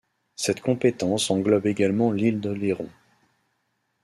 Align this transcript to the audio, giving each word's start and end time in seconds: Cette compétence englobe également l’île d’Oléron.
Cette 0.35 0.61
compétence 0.61 1.29
englobe 1.29 1.67
également 1.67 2.11
l’île 2.11 2.39
d’Oléron. 2.41 2.89